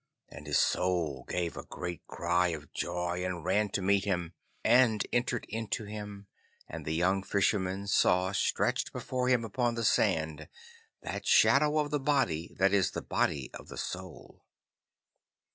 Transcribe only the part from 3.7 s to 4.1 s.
meet